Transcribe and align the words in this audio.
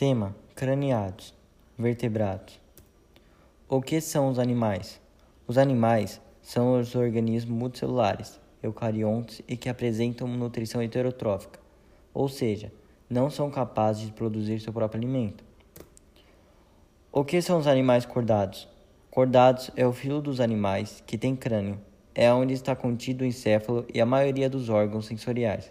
Tema: 0.00 0.34
craniados, 0.54 1.34
vertebrados. 1.78 2.58
O 3.68 3.82
que 3.82 4.00
são 4.00 4.30
os 4.30 4.38
animais? 4.38 4.98
Os 5.46 5.58
animais 5.58 6.22
são 6.40 6.80
os 6.80 6.94
organismos 6.94 7.54
multicelulares, 7.54 8.40
eucariontes 8.62 9.42
e 9.46 9.58
que 9.58 9.68
apresentam 9.68 10.26
nutrição 10.26 10.80
heterotrófica, 10.80 11.60
ou 12.14 12.30
seja, 12.30 12.72
não 13.10 13.28
são 13.28 13.50
capazes 13.50 14.06
de 14.06 14.12
produzir 14.12 14.58
seu 14.60 14.72
próprio 14.72 14.98
alimento. 14.98 15.44
O 17.12 17.22
que 17.22 17.42
são 17.42 17.58
os 17.58 17.66
animais 17.66 18.06
cordados? 18.06 18.66
Cordados 19.10 19.70
é 19.76 19.86
o 19.86 19.92
filo 19.92 20.22
dos 20.22 20.40
animais 20.40 21.02
que 21.06 21.18
tem 21.18 21.36
crânio, 21.36 21.78
é 22.14 22.32
onde 22.32 22.54
está 22.54 22.74
contido 22.74 23.20
o 23.20 23.26
encéfalo 23.26 23.84
e 23.92 24.00
a 24.00 24.06
maioria 24.06 24.48
dos 24.48 24.70
órgãos 24.70 25.04
sensoriais. 25.04 25.70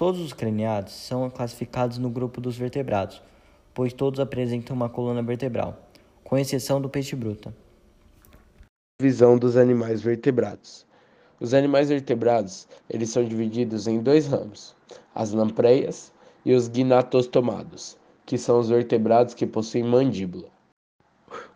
Todos 0.00 0.18
os 0.22 0.32
craniados 0.32 0.94
são 0.94 1.28
classificados 1.28 1.98
no 1.98 2.08
grupo 2.08 2.40
dos 2.40 2.56
vertebrados, 2.56 3.22
pois 3.74 3.92
todos 3.92 4.18
apresentam 4.18 4.74
uma 4.74 4.88
coluna 4.88 5.22
vertebral, 5.22 5.76
com 6.24 6.38
exceção 6.38 6.80
do 6.80 6.88
peixe 6.88 7.14
bruta. 7.14 7.54
Visão 8.98 9.36
dos 9.36 9.58
animais 9.58 10.00
vertebrados. 10.00 10.86
Os 11.38 11.52
animais 11.52 11.90
vertebrados, 11.90 12.66
eles 12.88 13.10
são 13.10 13.22
divididos 13.22 13.86
em 13.86 14.02
dois 14.02 14.26
ramos: 14.26 14.74
as 15.14 15.32
lampreias 15.32 16.10
e 16.46 16.54
os 16.54 16.66
gnatostomados, 16.66 17.98
que 18.24 18.38
são 18.38 18.58
os 18.58 18.70
vertebrados 18.70 19.34
que 19.34 19.46
possuem 19.46 19.84
mandíbula. 19.84 20.48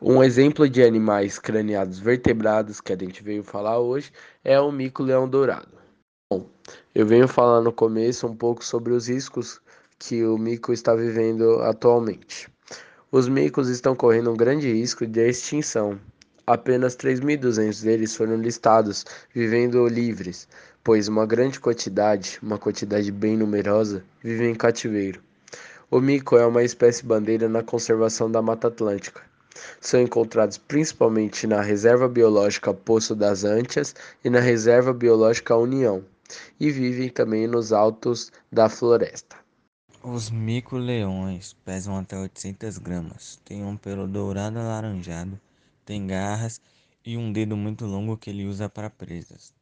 Um 0.03 0.23
exemplo 0.23 0.69
de 0.69 0.83
animais 0.83 1.39
craniados 1.39 1.99
vertebrados 1.99 2.79
que 2.79 2.93
a 2.93 2.99
gente 2.99 3.23
veio 3.23 3.43
falar 3.43 3.79
hoje 3.79 4.13
é 4.45 4.61
o 4.61 4.71
mico-leão 4.71 5.27
dourado. 5.27 5.84
Bom, 6.31 6.51
eu 6.95 7.07
venho 7.07 7.29
falar 7.29 7.61
no 7.61 7.71
começo 7.71 8.27
um 8.27 8.35
pouco 8.35 8.65
sobre 8.65 8.93
os 8.93 9.09
riscos 9.09 9.61
que 9.99 10.25
o 10.25 10.39
mico 10.39 10.73
está 10.73 10.95
vivendo 10.95 11.61
atualmente. 11.63 12.49
Os 13.13 13.29
micos 13.29 13.69
estão 13.69 13.95
correndo 13.95 14.33
um 14.33 14.37
grande 14.37 14.73
risco 14.73 15.07
de 15.07 15.21
extinção. 15.21 16.01
Apenas 16.47 16.97
3.200 16.97 17.85
deles 17.85 18.17
foram 18.17 18.37
listados, 18.37 19.05
vivendo 19.35 19.87
livres, 19.87 20.49
pois 20.83 21.07
uma 21.07 21.27
grande 21.27 21.61
quantidade, 21.61 22.39
uma 22.43 22.59
quantidade 22.59 23.13
bem 23.13 23.37
numerosa, 23.37 24.03
vive 24.23 24.49
em 24.49 24.55
cativeiro. 24.55 25.23
O 25.91 26.01
mico 26.01 26.39
é 26.39 26.47
uma 26.47 26.65
espécie 26.65 27.05
bandeira 27.05 27.51
na 27.51 27.63
conservação 27.63 28.31
da 28.31 28.41
Mata 28.41 28.69
Atlântica. 28.69 29.21
São 29.81 30.01
encontrados 30.01 30.57
principalmente 30.57 31.47
na 31.47 31.61
Reserva 31.61 32.09
Biológica 32.09 32.75
Poço 32.75 33.15
das 33.15 33.45
Antias 33.45 33.95
e 34.25 34.31
na 34.31 34.41
Reserva 34.41 34.93
Biológica 34.93 35.55
União 35.55 36.03
e 36.59 36.71
vivem 36.71 37.09
também 37.09 37.47
nos 37.47 37.73
altos 37.73 38.33
da 38.51 38.69
floresta. 38.69 39.37
Os 40.03 40.29
mico-leões 40.31 41.55
pesam 41.65 41.97
até 41.97 42.19
800 42.19 42.79
gramas, 42.79 43.41
têm 43.45 43.65
um 43.65 43.77
pelo 43.77 44.07
dourado 44.07 44.59
alaranjado, 44.59 45.41
têm 45.85 46.07
garras 46.07 46.61
e 47.05 47.17
um 47.17 47.33
dedo 47.33 47.57
muito 47.57 47.87
longo 47.87 48.17
que 48.17 48.31
ele 48.31 48.47
usa 48.47 48.69
para 48.69 48.91
presas. 48.91 49.53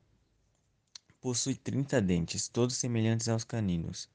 Possui 1.21 1.55
30 1.55 2.01
dentes, 2.01 2.49
todos 2.49 2.77
semelhantes 2.77 3.29
aos 3.29 3.45
caninos. 3.45 4.09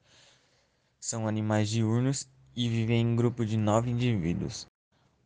São 1.00 1.26
animais 1.26 1.70
diurnos 1.70 2.28
e 2.54 2.68
vivem 2.68 3.00
em 3.00 3.16
grupo 3.16 3.46
de 3.46 3.56
nove 3.56 3.90
indivíduos. 3.90 4.66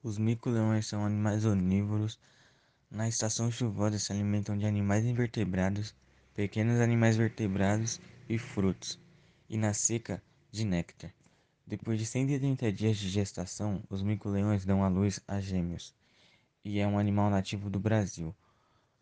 Os 0.02 0.18
mico-leões 0.18 0.86
são 0.86 1.04
animais 1.04 1.44
onívoros. 1.44 2.18
Na 2.90 3.08
estação 3.08 3.50
chuvosa 3.50 3.98
se 3.98 4.12
alimentam 4.12 4.56
de 4.56 4.66
animais 4.66 5.04
invertebrados 5.04 5.94
pequenos 6.34 6.80
animais 6.80 7.16
vertebrados 7.16 8.00
e 8.28 8.38
frutos, 8.38 8.98
e 9.48 9.56
na 9.56 9.75
seca, 9.75 10.22
de 10.50 10.64
néctar. 10.64 11.12
Depois 11.66 11.98
de 11.98 12.06
130 12.06 12.72
dias 12.72 12.97
de 12.97 13.08
gestação, 13.08 13.83
os 13.89 14.02
mico-leões 14.02 14.64
dão 14.64 14.83
à 14.83 14.89
luz 14.89 15.20
a 15.27 15.41
gêmeos, 15.41 15.94
e 16.64 16.78
é 16.78 16.86
um 16.86 16.98
animal 16.98 17.30
nativo 17.30 17.70
do 17.70 17.78
Brasil. 17.78 18.34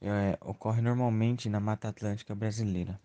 É, 0.00 0.38
ocorre 0.40 0.80
normalmente 0.80 1.48
na 1.48 1.60
Mata 1.60 1.88
Atlântica 1.88 2.34
brasileira. 2.34 3.00